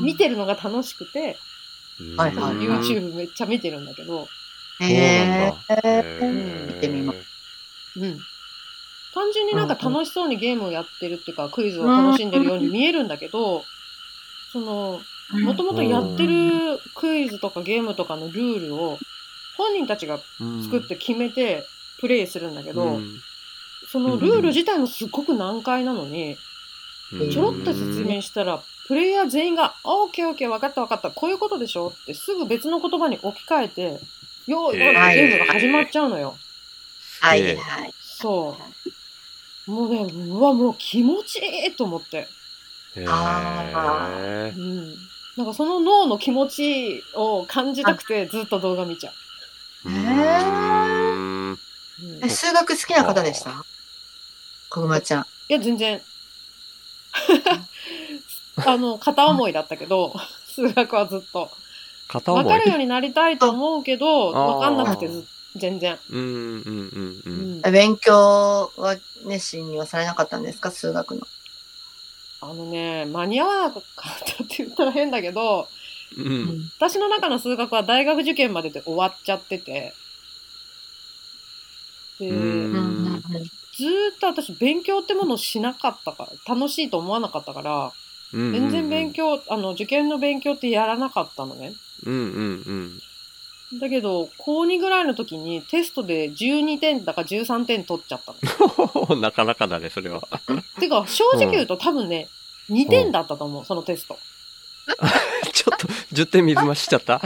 [0.00, 1.38] 見てるのが楽しくて、
[2.16, 4.28] はいはいうん YouTube めっちゃ見てるんだけど、
[4.78, 4.96] そうなんだ。
[5.68, 7.12] へへー見てみま
[7.96, 8.18] うん。
[9.18, 13.64] 単純になんか楽しそうにゲームをやってるっていうか、クイズを楽しんでるように見えるんだけど、
[14.52, 15.00] その、
[15.42, 18.98] もともとやってるクイズとかゲームとかのルールを
[19.56, 20.20] 本人たちが
[20.62, 21.66] 作って決めて
[22.00, 23.20] プレイするんだけど、うん。
[23.90, 26.36] そのルール自体もすっごく難解なのに、
[27.20, 27.30] うん。
[27.30, 31.88] ちょろっと説明したら、プレイヤー全員が、オーケーオーケー分かった分かった、こういうことでしょ？
[31.88, 33.82] ってすぐ別の言葉に置き換えて、
[34.46, 36.36] よーいよーいってゲームが始まっちゃうのよ。
[37.20, 37.94] はいはい。
[38.00, 38.88] そう。
[39.68, 42.26] もうね、うわ、もう気持ちいいと思って。
[42.96, 43.04] へう。
[43.04, 44.94] ん。
[45.36, 49.10] なんかその脳の気持ちを感じたくてずっと動画見ちゃ
[49.84, 51.52] うへん。
[51.52, 51.58] う。
[52.02, 53.64] うん、えい数学好きな方でした？
[54.70, 55.26] こぐまちゃん。
[55.48, 56.00] や、全然。
[58.66, 60.14] あの、片思いだったけど、
[60.54, 61.50] 数学はずっと。
[62.08, 62.44] 片思い？
[62.44, 65.24] 分かるようになりたいと思うけど、あー分かんなくてず
[65.56, 65.98] 全然。
[66.10, 67.58] うんうんうんううん。
[67.58, 67.72] ん。
[67.72, 68.12] 勉強
[68.76, 70.70] は熱心にはされなかったんですか？
[70.70, 71.26] 数学の。
[72.40, 75.68] あのね、間に合わなかったって言ったら変だけど、
[76.16, 76.70] うん。
[76.78, 79.92] 私の中の数学は大学受験までで終わっちゃってて、
[82.20, 83.22] で、うん
[83.76, 87.92] ずーっと私勉強ってものをしなかったから、楽しいと思わなかったから、
[88.32, 88.52] うん。
[88.52, 91.74] 全然勉強、あの、受験の勉強ってやらなかったのね。
[92.06, 92.98] うんうん
[93.74, 99.06] だけど、高2ぐらいの時にテストで12点だか13点取っちゃったの。
[99.10, 99.20] うん。
[99.20, 100.22] なかなかだね、それは。
[100.80, 102.28] てか、正直言うと多分ね、
[102.70, 104.18] 2点だったと思う、そのテスト。
[105.52, 107.20] ちょっと、10点水増しちゃった？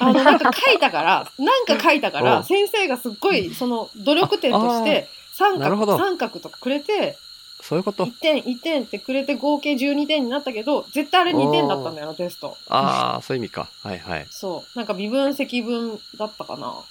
[0.00, 7.16] あの、なんか書いたから、なんか書いたかうら、ん先生がすっごい、その、努力点として、三角、三角とかくれて、
[7.66, 8.12] そういうこと？1。
[8.20, 12.58] 点、1点ってくれて合計12点になったけど、絶対あれ2点だったんだよ、あのテスト。
[12.68, 13.70] ああ、そういう意味か。
[13.82, 14.26] はいはい。
[14.28, 14.78] そう。
[14.78, 16.84] なんか微分積分だったかな。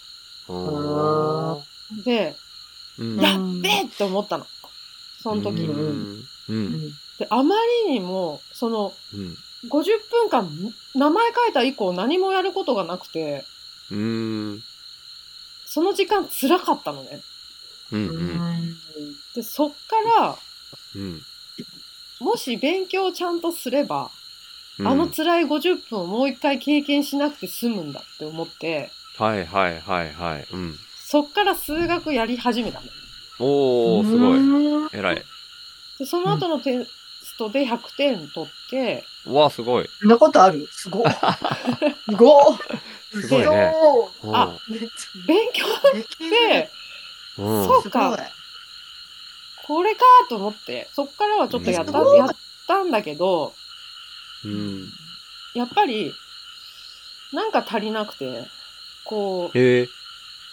[2.03, 2.35] で、
[2.97, 4.47] うんやっべえって思ったの。
[5.21, 5.67] その時うに。
[5.67, 6.23] ん。
[6.49, 6.89] うん。
[7.19, 7.55] で、あま
[7.85, 9.37] りにも、その、うん。
[9.69, 10.49] 50分間、
[10.95, 13.45] 名前書いた以降何もやることがなくて、
[13.91, 14.63] うん。
[15.67, 17.21] その時間辛かったのね。
[17.91, 18.07] うん。
[18.09, 18.75] うん。
[19.35, 20.35] で、そっから、うん。
[22.19, 24.11] もし勉強をちゃんとすれば、
[24.79, 30.47] うんあの辛い50分をもう一回経験しなくて済むんだって思って、はいはいはいはい。
[30.51, 30.79] うん。
[31.05, 32.87] そっから数学やり始めたの。
[33.39, 34.87] おー、すごい。
[34.87, 34.99] い。
[34.99, 35.23] 偉い。
[35.99, 36.87] で、その後のテ
[37.21, 39.89] ストで100点取って、うわ、すごい。
[39.99, 40.67] そんなことある？
[40.71, 41.11] すごい。
[42.09, 42.57] すごい。
[43.21, 43.75] すごいね
[44.33, 44.57] あ
[45.27, 46.71] 勉強って、
[47.37, 47.65] うん。
[47.67, 48.17] そうすごい。
[49.67, 52.29] これかと思って、そっからはちょっとやった、やっ
[52.67, 53.53] たんだけど、
[54.45, 54.89] うん。
[55.53, 56.13] やっぱり、
[57.31, 58.43] なんか足りなくて、
[59.05, 59.87] こう、へえ。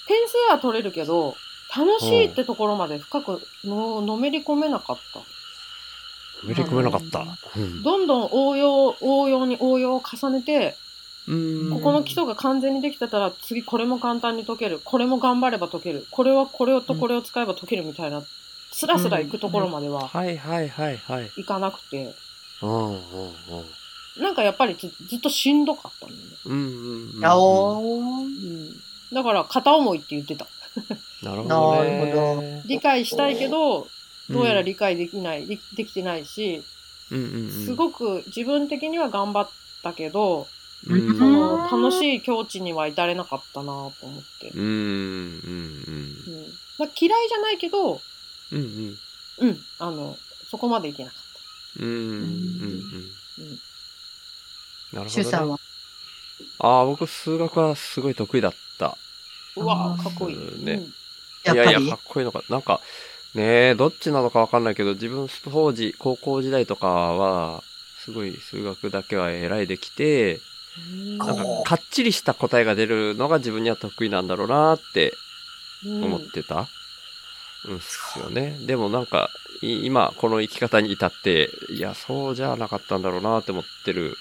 [0.06, 1.36] 点数は取れるけど、
[1.76, 5.20] 楽しいってところまで深くののめり込めなかった。
[6.46, 7.24] めり込めなかった。
[7.56, 10.76] うんどんどん応用、応用に応用を重ねて、
[11.28, 14.80] うんここの基礎が完全にできてたら、次これも簡単に解ける。
[14.84, 16.06] これも頑張れば解ける。
[16.10, 18.22] これはこれとこれを使えば解けるみたいな、
[18.80, 21.30] スラスラ行くところまでははいはいはいはい。
[21.36, 22.14] いかなくて、
[22.62, 22.96] うんうんう
[24.18, 24.22] ん。
[24.22, 26.26] なんかやっぱりずずっとしんどかったんだよね。
[26.46, 27.24] うんうんうん。
[27.26, 28.24] あおー。
[28.24, 28.70] うん。
[29.12, 30.46] だから片思いって言ってた。
[31.22, 31.98] なるほどね。
[31.98, 33.86] なるほど理解したいけど、
[34.30, 36.62] どうやら理解できない、でできてないし、
[37.10, 39.50] うんうんうん、すごく自分的には頑張っ
[39.82, 40.48] たけど、
[40.88, 44.48] うんその楽しい境地には至れなかったなと思って。
[44.54, 48.00] うんうんうんまあ嫌いじゃないけど、
[48.52, 48.96] うん
[49.40, 50.16] うんうん、あの、
[50.50, 51.20] そこまでいけなかっ
[51.82, 53.60] うんうんうんうんうん
[54.92, 55.10] なるほど、ね。
[55.10, 55.58] シュウさんは？
[56.58, 58.58] ああ、僕数学はすごい得意だった。
[58.80, 58.96] た。
[59.56, 60.36] うわかっこいい。
[60.64, 60.94] ねうん
[61.44, 61.70] やっぱり？
[61.70, 62.42] いやいや、かっこいいのか。
[62.48, 62.80] なんか、
[63.34, 67.62] ねえ、どっちなのかわかんないけど、自分当時、高校時代とかは、
[68.02, 70.40] すごい数学だけは偉いできて、
[71.18, 75.12] なんかかっちりした答えが出るのが自分には得意なんだろうなって
[75.84, 76.68] うん思ってた。
[77.66, 78.56] うん、っすよね。
[78.60, 79.30] でもなんか、
[79.62, 84.10] い今、この生き方に至って、いや、そうじゃなかったんだろうなって思ってる。
[84.10, 84.16] で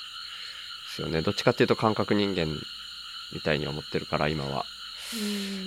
[0.96, 1.22] すよね。
[1.22, 2.48] どっちかっていうと感覚人間
[3.34, 4.66] みたいに思ってるから、今は。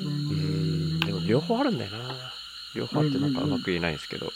[0.04, 1.00] うんうん。
[1.00, 2.32] でも両方あるんだよな。
[2.74, 4.32] 両方あってなんかうまく言えないんですけど、うん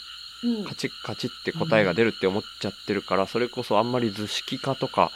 [0.65, 5.11] カチッカチッって答えが出るって思っちゃってるから、それこそあんまり図式化とか、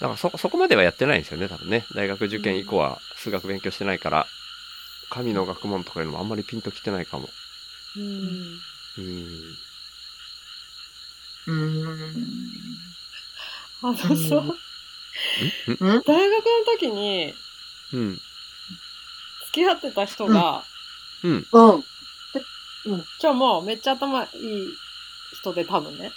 [0.00, 1.86] だからそ、そこまではやってないんですよね、多分ね。
[1.94, 4.26] 大学受験以降は数学勉強してないから、
[5.10, 7.28] 神の学問とかいうのもあんまりピンときてないかも。
[7.96, 8.60] うん
[8.98, 9.56] うん。
[11.46, 12.14] うーん。
[13.82, 14.16] あのさ、うん
[15.78, 17.34] 大学の時に
[17.92, 18.20] うん。
[19.46, 20.64] 付き合ってた人が、
[21.22, 21.46] うん。
[21.52, 21.84] うん。
[23.18, 24.28] じゃあもうめっちゃ頭いい
[25.32, 26.12] 人で多分ね、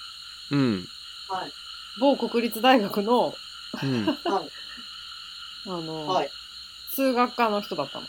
[0.51, 0.87] うん。
[1.29, 1.51] はい。
[1.99, 3.35] 某国立大学の、
[3.83, 4.05] うん。
[4.05, 4.15] はい。
[5.67, 6.31] あの、はい。
[6.93, 8.07] 数学科の人だったの。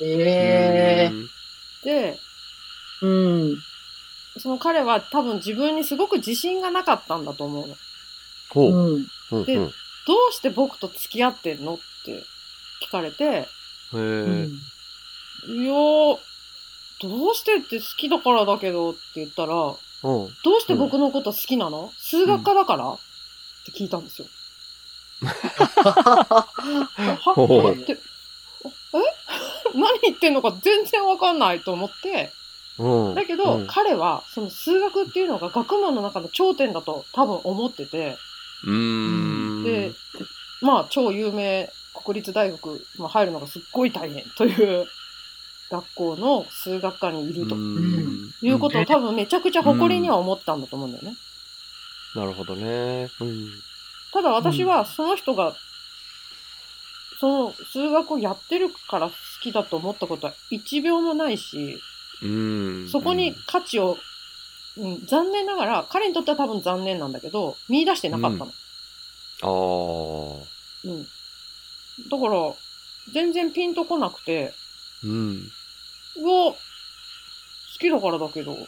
[0.00, 1.12] ええ
[1.84, 2.18] で、
[3.02, 3.56] うん。
[4.38, 7.76] その彼は多分自分にすごく自信がなかったんだと思うの。
[8.50, 8.72] ほう。
[8.72, 9.02] うん。
[9.02, 9.72] でほうほう。
[10.06, 12.24] どうして僕と付き合ってんのって
[12.86, 13.46] 聞かれて、へ
[13.92, 13.98] うえ。
[14.46, 14.50] ん。
[15.46, 16.18] いやー、
[17.00, 19.76] どうしてって好きだからだけどって言ったら、うん。
[20.02, 22.98] どうして僕のこと好きなの、数学科だから、っ
[23.66, 24.28] て聞いたんですよ。
[25.20, 26.46] は
[27.34, 27.96] ほうって、え？
[29.80, 32.32] 何言ってんのか全然わかんないと思って、
[32.78, 33.14] うん。
[33.14, 38.16] だけど、うん彼はその数学っていうのが学問の中の頂点だと多分思ってて、
[38.64, 39.64] うーん。
[39.64, 39.92] で、
[40.60, 44.86] まあ超有名国立大学、まあ、入るのがすっごい大変という
[45.70, 51.16] 学校の数学科にいるとうんいうことを多分めちゃくちゃ誇りには思ったんだと思うんだよね。
[52.14, 53.10] なるほどね。
[53.20, 53.48] うん。
[54.12, 55.54] ただ私はその人が、
[57.20, 61.80] その数学をやってるから好きだと思ったことは一秒もないし、
[62.22, 62.88] うん。
[62.88, 63.98] そこに価値を、
[64.76, 68.52] うん、残念ながら、彼にとっては多分残念なんだけど、見出してなかったの。
[69.42, 70.46] ああ。
[70.84, 71.02] うん。
[71.02, 72.54] だから、
[73.12, 74.54] 全然ピンとこなくて、
[75.02, 75.50] うん。
[76.16, 76.56] うわ、好
[77.78, 78.66] きだからだけど、って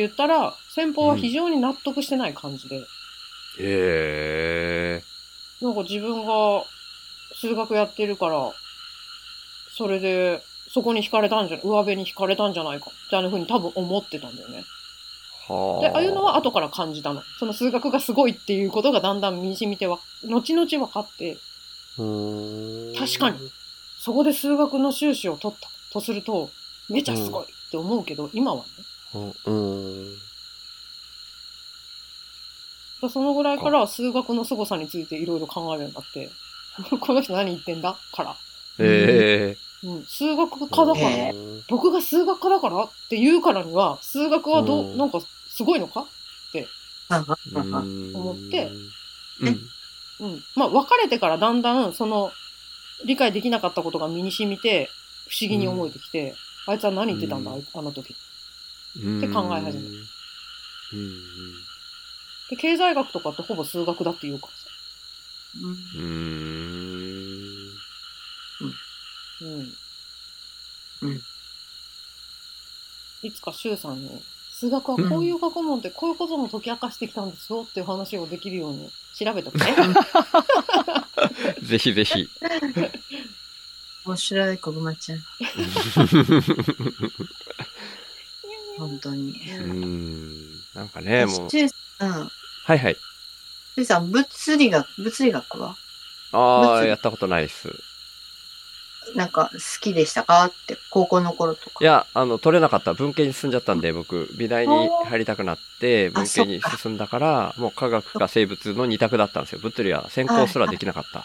[0.00, 2.82] 言ったら、先方は非常に納得してない感じで、へ
[3.60, 5.02] え。
[5.60, 6.64] なんか自分が
[7.40, 8.52] 数学やってるから、
[9.76, 14.64] それで、そこに惹かれたんじゃ、上辺に惹かれたんじゃないか、みたいな風に多分思ってたんだよね。
[15.48, 17.22] はで、ああいうのは後から感じたの。
[17.38, 21.38] その数学がすごいっていうことがだんだん身に染みては、後々分かって、
[21.96, 23.50] うーん確かに。
[24.00, 26.50] そこで数学の修士を取ったとすると、
[26.88, 29.32] めちゃすごいって思うけど、今はね。
[29.46, 30.18] うん。
[33.10, 36.30] そのぐらいから数学の凄さについていろいろ考えるようになって、
[37.00, 37.96] この人何言ってんだ？
[38.12, 38.36] から。
[38.78, 41.34] えうん、数学科だから、え
[41.68, 46.06] 僕が数学科だからって言うからには、数学はどう、うんなんかすごいのか？
[47.10, 47.36] 思
[48.14, 48.70] 思って
[49.40, 49.70] うん。
[50.20, 50.44] うん。
[50.56, 52.32] まあ、別れてからだんだん、その、
[53.04, 54.90] 理解できなかったことが身に染みて、
[55.28, 56.34] 不思議に思えてきて、
[56.66, 58.14] あいつは何言ってたんだ、うんあの時。
[59.02, 59.18] うん。
[59.18, 60.04] って考え始める
[60.92, 61.54] うん。
[62.50, 64.67] で、経済学とかってほぼ数学だって言うからさ。
[65.56, 65.70] うん。
[65.70, 66.04] う
[68.64, 68.78] ん。
[69.42, 69.72] うん。
[71.02, 71.20] うん
[73.22, 79.64] いつか周さんに、数学はこういう学問でこういうことも解き明かしてきたんですよっていう話をできるように調べとくね。
[81.62, 82.28] ぜひぜひ。
[84.06, 85.18] 面白い、こぐまちゃん。
[88.78, 89.32] 本当に。
[89.32, 90.60] うーん。
[90.74, 91.50] なんかね、もう。
[92.64, 92.96] はいはい。
[93.84, 95.76] さん、物理学、物理学は？
[96.32, 97.68] ああ、やったことないっす。
[99.14, 100.44] なんか好きでしたか？
[100.44, 101.76] って、高校の頃とか。
[101.80, 102.92] いや、あの、取れなかった。
[102.92, 109.60] 文系に進んじゃったんで、僕、美大に入りたくなって、あ文系に進んだから、もう科学か生物の二択だったんですよ。
[109.60, 111.24] 物理は専攻すらできなかった。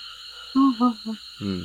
[1.42, 1.60] うん。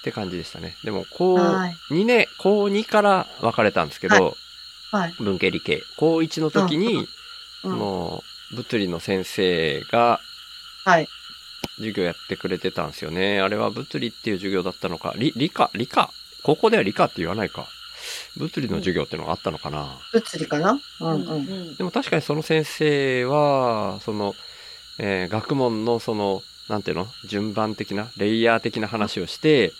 [0.00, 0.76] って感じでしたね。
[0.84, 4.36] でも、高はい2年、高2から分かれたんですけど、
[4.92, 5.14] はい。
[5.18, 5.82] 文系理系。
[5.96, 7.08] 高1の時に、
[7.64, 10.20] うんもう、物理の先生が、
[10.84, 11.08] はい。
[11.76, 13.40] 授業やってくれてたんですよね。
[13.40, 16.10] あれは物理っていう授業だったのか、理、理科、理科。
[16.42, 17.66] 高校では理科って言わないか。
[18.36, 19.98] 物理の授業ってのがあったのかな。
[20.12, 20.78] 物理かな？
[21.00, 21.42] うんううん。
[21.42, 24.34] んでも確かにその先生は、その、
[24.98, 27.06] えー学問のその、なんていうの？
[27.26, 29.72] 順番的な、レイヤー的な話をして、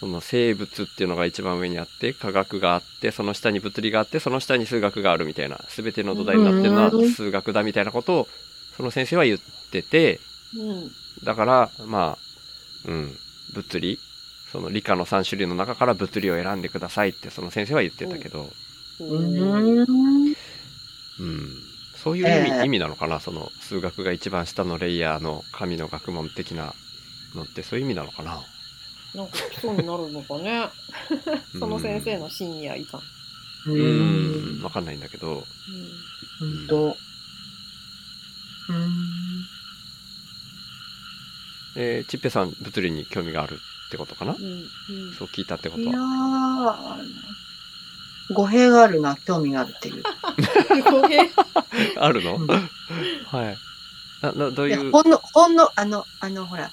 [0.00, 8.28] その生物っていうのが一番上にあって、科学があって、その下に物理があって、その下に数学があるみたいな、すべての土台になってるのはうん数学だみたいなことを、
[8.76, 9.38] その先生は言っ
[9.70, 10.20] てて、
[10.54, 10.90] うん。
[11.24, 13.16] だから、まあ、うん、
[13.54, 13.98] 物理、
[14.52, 18.48] その理科の3種類の中から物理を選んでくださいってその先生は言ってたけど、
[19.00, 20.34] ううん。
[21.18, 21.48] うん、
[21.94, 26.74] そういう意味,、ええ意味なのかなその数学が一番下のレイヤーの神の学問的な
[27.34, 28.42] のってそういう意味なのかな
[29.16, 30.70] なんか基礎になるのかね。
[31.58, 33.02] その先生の深夜いかん。
[33.64, 34.60] うん。
[34.60, 34.62] ん。
[34.62, 35.46] わかんないんだけど。
[36.38, 36.66] ほん。
[36.66, 36.98] と。
[38.68, 39.56] うーん。
[41.78, 44.42] えー、ちっぺさん物理に興味があるってことかな、うん。
[44.42, 45.12] うん。
[45.14, 50.02] そう聞いたってこいやとはー、語弊があるな、興味があるっていう。
[50.92, 51.30] 語弊。
[51.98, 52.46] あるの、うん。
[52.48, 53.58] はい。
[54.20, 56.72] ななどういやいうほんの、ほんの、あの、あの、ほら、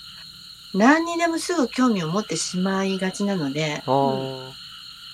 [0.73, 4.51] 何にでもすぐ興味を持ってしまいがちなので、あー。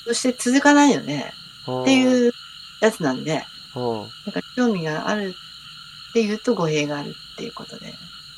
[0.05, 1.33] そして続かないので、
[1.65, 1.81] あー。
[1.83, 2.33] っていう
[2.81, 3.45] やつなんで、
[3.75, 5.35] なんか興味がある
[6.09, 7.93] っていうと語弊があるっていうことで。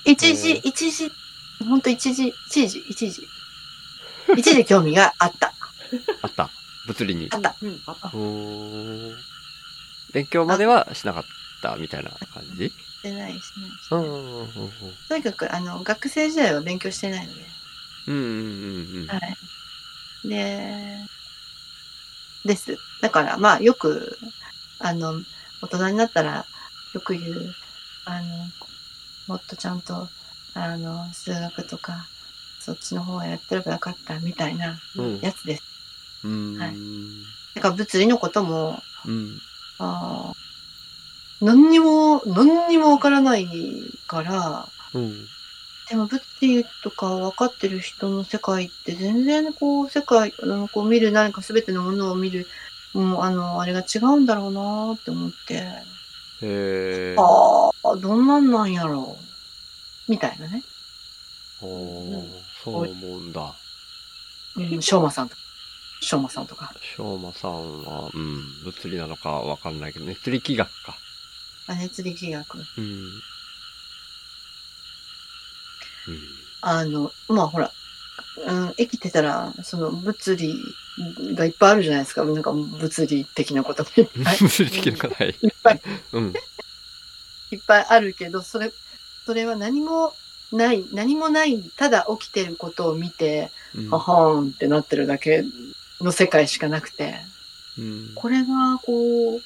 [0.06, 1.12] 一時、一時、
[1.68, 3.28] ほんと一時、一時、一時。
[4.38, 5.54] 一時興味があった。
[6.22, 6.50] あった。
[6.88, 7.28] 物理に。
[7.32, 7.56] あった。
[7.62, 8.12] うんあった。
[10.14, 11.24] 勉強まではしなかっ
[11.62, 12.72] たみたいな感じ？
[13.02, 13.68] してないしね。
[13.90, 14.72] うんうんうんうん
[15.10, 17.42] とにかく、あの、学生時代は勉強してないので。
[18.08, 19.38] うんうんうんうんはい。
[20.28, 20.98] で、
[22.46, 22.78] です。
[23.02, 24.18] だから、まあ、よく、
[24.80, 25.14] あの、
[25.62, 26.46] 大人になったら、
[26.94, 27.56] よく言う、
[28.06, 28.28] あの、
[29.28, 30.08] もっとちゃんと、
[30.54, 32.06] あの、数学とか、
[32.60, 35.64] そっちの方はやってればよかった、みたいなうんやつです。
[36.24, 36.76] うんはい
[37.56, 39.42] だから、物理のことも、うん
[39.80, 40.51] あー
[41.42, 43.48] 何にも、何にもわからない
[44.08, 45.28] から、うん。
[45.90, 52.48] でも物理とか分かってる人の世界って全然こう世界あのこう見る何か全てのものを見る
[52.94, 55.56] もうあのあれが違うんだろうなって思って。
[55.56, 60.12] へえああどんなんなんやろう。
[60.12, 60.64] みたいなね、
[61.60, 63.54] そう思うんだ。
[64.56, 65.42] うん、しょうまさんとか。
[66.02, 66.74] しょうまさんとか。
[66.96, 70.98] しょうまさんはうん物理なのかわかんないけど熱力学か
[71.72, 72.58] あ熱力学。
[72.78, 72.84] うん。
[72.84, 73.22] うん。
[76.62, 77.72] あのまあほら、
[78.46, 80.76] うん、生きてたらその物理
[81.34, 82.26] がいっぱいあるじゃないですか。
[82.26, 84.38] なんか物理的なこともいっぱい。
[84.42, 85.32] 物理的な課題い。
[85.32, 85.82] っぱい。
[86.12, 86.34] うん。
[87.52, 88.72] いっぱいあるけど、それ、
[89.26, 90.14] それは何も
[90.52, 93.90] ない、何もない、ただ起きてることを見て、うん。
[93.90, 95.46] ははーんってなってるだけ
[96.02, 97.16] の世界しかなくて、
[97.78, 98.12] うん。
[98.16, 99.42] これがこう、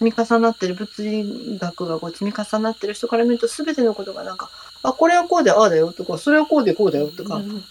[0.00, 4.50] 積み重なってる、物理学がこう積み重なってる人から見ると全てのことがなんか、
[4.82, 7.62] あ、これはこうでああだよとか、それはこうでこうだよとか、うん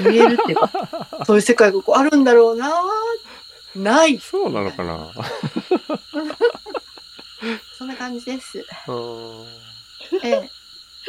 [0.00, 0.70] 見えるっていうか、
[1.24, 2.70] そういう世界がこうあるんだろうな
[3.74, 4.18] ない。
[4.18, 5.10] そうなのかな？
[7.78, 8.62] そんな感じです。
[8.88, 9.46] うん
[10.22, 10.50] ええ。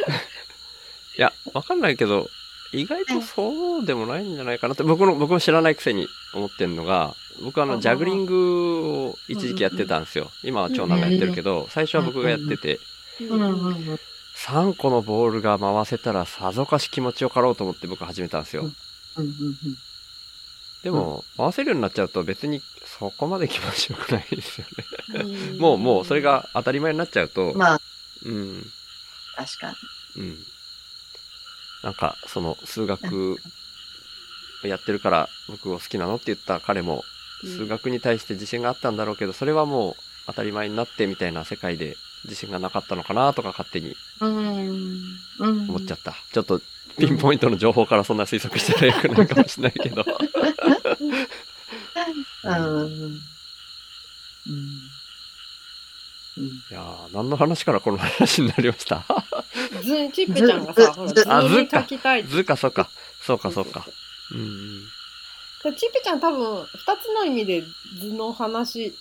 [1.18, 2.30] いや、わかんないけど、
[2.72, 10.30] 意外とそうでもないんじゃないかなって、僕の、僕も知らないくせに思ってんのが、僕あの、あははジャグリングを一時期やってたんですよ。
[10.42, 12.80] 今は長男がやってるけど、最初は僕がやってて、
[13.20, 13.98] うんうんうん。
[14.36, 18.64] 3個のボールが回せたらさぞかし気持ちよかろうと思って僕始めたんですよ。
[20.82, 22.60] でも、回せるようになっちゃうと別に
[22.98, 25.24] そこまで気持ちよくないですよね。
[25.50, 27.80] うん もう、もう、それが当たり前になっちゃうと、まあ、
[28.24, 28.66] うん、
[29.36, 29.74] 確か
[30.16, 30.22] に。
[30.22, 30.38] うん。
[31.82, 33.38] なんか、その、数学
[34.64, 37.02] やってるから僕を好きなのって言った彼も、うん
[37.44, 43.96] 数学に対して自信があったんだろうけど、それはもう当たり前になってみたいな世界で自信がなかったのかなとか勝手に。
[44.20, 46.14] 思っちゃった。
[46.32, 46.60] ちょっと
[46.98, 50.04] ピンポイントの情報からそんな推測したらよくないかもしれないけど。
[56.36, 59.04] いやー何の話からこの話になりました？
[59.82, 61.24] 図、チッペちゃんがさ、ほら、図
[61.60, 62.24] にか書きたい。
[62.24, 62.88] 図か、そうか。
[63.20, 63.84] そうか、そうか。
[64.32, 64.92] うん。
[65.62, 67.64] チッペちゃん多分、二つの意味で
[68.00, 68.92] 図の話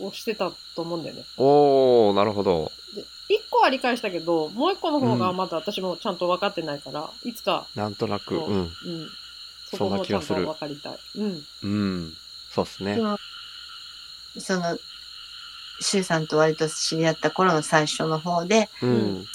[0.00, 1.24] をしてたと思うんだよね。
[1.36, 2.72] おー、なるほど。
[2.94, 8.56] で一個は理解したけど、もう一個の方がうんまだ私もちゃんと分かってないから、いつか、なんとなく、そううん。
[8.56, 9.08] うん。
[9.70, 10.98] そこもちゃんとそんな気がする分かりたい。
[11.16, 11.42] うん。
[11.62, 11.66] う
[12.06, 12.14] ん。
[12.50, 12.98] そうですね
[14.38, 14.78] その、
[15.80, 19.26] シュウさんと割と知り合った頃の最初の方で、うん。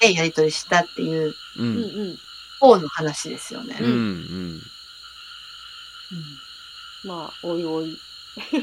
[0.00, 1.34] で、やりとりしたっていうう。
[1.56, 2.18] うんんうん。
[2.60, 3.76] 方の話ですよね。
[3.80, 3.88] うん。
[3.88, 4.62] うん。
[7.04, 7.98] まあ、おいおい。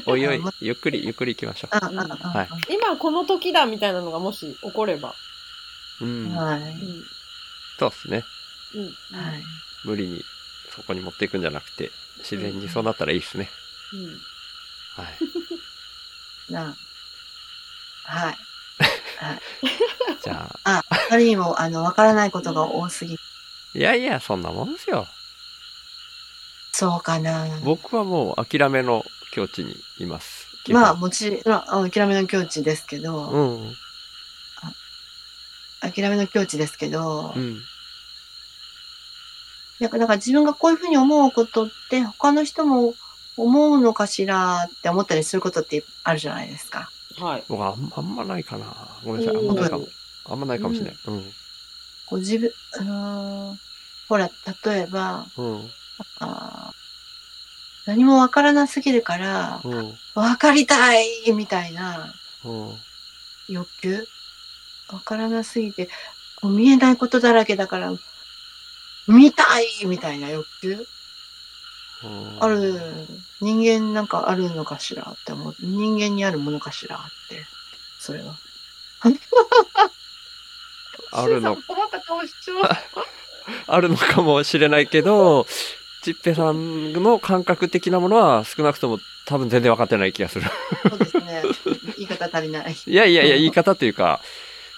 [0.06, 5.14] おいおい、 ゆっくり、ゆっくり行きましょあ、あ、あ、はい今この時だみたいなのがもし起これば。
[6.00, 6.04] う。
[6.04, 6.34] うん。
[6.34, 6.60] はい。
[6.60, 7.04] うん。
[7.78, 8.24] そうですね。
[8.74, 8.84] うん。
[9.18, 9.44] はい。
[9.84, 10.24] 無理に
[10.74, 13.50] そこに持っていくんじゃなくて、自然にそうなったらいいですね。
[13.92, 14.20] うん。
[14.96, 15.18] はい。
[16.52, 16.76] な
[18.04, 18.38] はい。
[20.22, 23.14] じゃあ、あ、あまりにも、あの、わからないことが多すぎ。
[23.14, 25.06] いやいや、そんなもんですよ。
[26.72, 27.46] そうかな。
[27.64, 30.46] 僕はもう諦めの境地にいます。
[30.64, 33.74] 基まあ、本もちろん、あ諦めの境地ですけど、うん。
[35.80, 37.60] 諦めの境地ですけど、うん。
[39.78, 42.94] なんか、だから自分がこういうふうに思うことって、他の人も
[43.36, 46.90] 思うのかしらって思ったりすることってあるじゃないですか。
[47.18, 47.44] はい。
[47.48, 48.66] 僕はあんあんまないかな。
[49.04, 49.36] ごめんなさい。
[49.36, 49.86] あんまないかも。
[50.28, 50.96] あんまないかもしれない。
[51.06, 51.32] うん。
[52.06, 53.58] こう自分、うーん、
[54.08, 54.30] ほら、
[54.64, 55.70] 例えば、うん。
[56.20, 56.76] あー
[57.86, 59.94] 何もわからなすぎるから、うん。
[60.14, 62.12] わかりたいみたいな
[62.44, 62.74] うん。
[63.48, 64.06] 欲求？
[64.92, 65.88] わからなすぎて、
[66.40, 67.92] こう見えないことだらけだから、
[69.06, 70.86] 見たいみたいな欲求？
[72.04, 73.06] うんある、
[73.40, 75.56] 人間なんかあるのかしらって思う。
[75.60, 77.46] 人間にあるものかしらって、
[77.98, 78.36] それは。
[81.20, 82.70] あるの、困った顔しちゃう。
[83.66, 85.46] あるのかもしれないけど、
[86.02, 90.46] ちっぺさんの感覚的なものは少なくとも多分全然分かってない気がする。
[90.88, 91.42] そうですね。
[91.96, 92.76] 言い方足りない。
[92.86, 94.20] いやいやいや、言い方というか、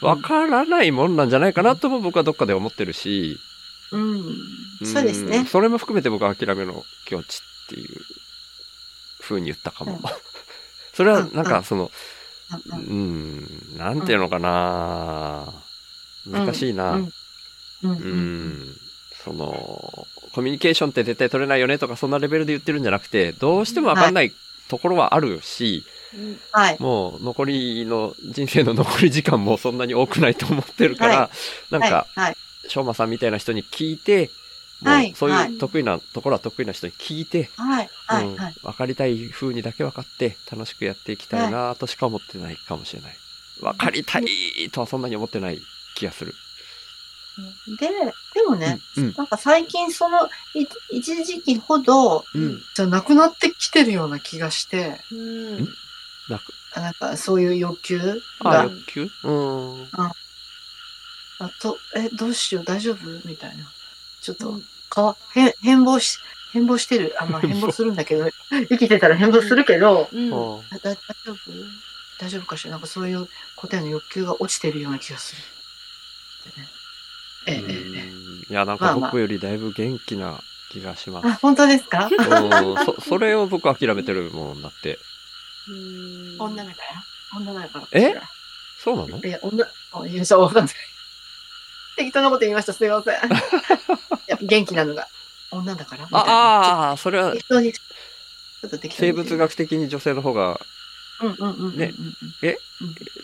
[0.00, 3.38] 分からないもんなんじゃないかなとも僕はどっかで思ってるし、
[3.90, 4.36] うん。
[4.84, 5.40] そうですね。
[5.40, 8.00] んそれも含めて僕は諦めの境地っていう
[9.20, 9.92] 風に言ったかも。
[9.92, 10.00] うん
[10.98, 11.92] それはなんかその、
[12.72, 15.62] ううんん、なんていうのかな
[16.28, 16.92] 難しいな。
[16.92, 17.10] うん
[17.82, 18.76] うん。
[19.24, 24.32] その、コミュニケーションって絶対取れないよねとかそんなレベルで言ってるんじゃなくて、どうしてもわかんない
[24.68, 26.38] ところはあるし、うん。
[26.52, 26.76] はい。
[26.78, 31.30] もう残りの人生の残り時間もそんなに多くないと思ってるから、は
[31.70, 32.06] なんか。
[32.66, 34.30] しょうまさんみたいな人に聞いて、
[34.82, 37.90] もはいうそうはいいう得意なところは得意な人に聞いて、はい。
[38.06, 38.26] はい。
[38.26, 38.54] うんはい。
[38.62, 43.16] 分かりたい風にだけ分かって楽しくやっていきたいなとしか思ってないかもしれない。
[43.60, 44.24] 分かりたい
[44.70, 45.60] とはそんなに思ってない
[45.98, 46.34] 気がする。
[47.78, 47.88] で、
[48.34, 52.62] でもね、うんうんなんか最近その、い一時期ほど、うん。
[52.74, 55.68] じゃなくなってきてるような気がして、うん。
[56.28, 59.10] なく、なんかそういう欲求あ、が、欲求？
[59.24, 59.88] うん。
[59.94, 60.14] あ
[61.60, 63.06] と、え、どうしよう、大丈夫？
[63.24, 63.64] みたいな。
[64.20, 66.18] ちょっとうん、かわ、変、変貌し、
[66.52, 67.14] 変貌してる。
[67.20, 68.28] あ、まあ変貌するんだけど、
[68.68, 70.30] 生きてたら変貌するけど、うん。
[70.30, 70.96] 大丈
[71.26, 71.36] 夫？
[72.18, 72.72] 大丈夫かしら？
[72.72, 75.42] なんかそういう答えの欲求が落ちてるような気がする。
[77.46, 78.12] えええええ
[78.48, 80.40] えいや、なんまあまあか僕よりだいぶ元気な
[80.70, 81.26] 気がします。
[81.28, 82.08] あ、本当ですか？
[82.10, 84.98] うんそそれを僕諦めてるもんだって。
[85.68, 87.86] うん女だから女だから。
[87.92, 88.14] え？
[88.78, 89.18] そうなの？
[89.22, 90.74] いや、女、あ、いや、そう、わかんない。
[91.96, 92.72] 適当なこと言いました。
[92.72, 93.14] すいません。
[94.28, 95.08] やっぱ元気なのが。
[95.50, 97.72] 女だからみたいなああー、それは適当に。
[97.72, 99.08] ちょっと適当に。
[99.08, 100.60] 生物学的に女性の方が
[101.20, 101.78] うんうんうんうんうん。
[101.78, 101.94] ね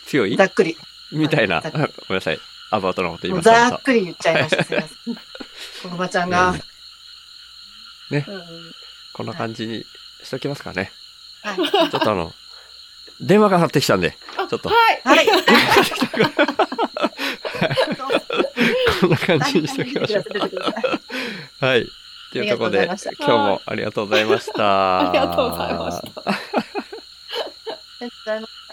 [0.05, 0.35] 強い？
[0.35, 0.75] ざっくり。
[1.11, 1.61] みたいな。
[1.71, 2.39] ごめんなさい。
[2.71, 3.69] アバウトなこと言いました。
[3.69, 4.63] ざっくり言っちゃいました。
[4.63, 5.15] すいません。
[5.15, 6.53] こぐまちゃんが。
[8.11, 8.25] ね
[9.13, 9.85] こんな感じに
[10.23, 10.91] しときますかね。
[11.43, 11.55] はい。
[11.55, 12.33] ちょっとあの、
[13.21, 15.01] 電話がかかってきたんで、あちょっとはい。
[15.03, 15.27] はい。
[18.99, 20.25] こんな感じにしときましょう。
[21.61, 21.87] はい。
[22.31, 25.09] というところで、今日もありがとうございました。
[25.09, 26.01] ありがとうございまし
[28.25, 28.64] た。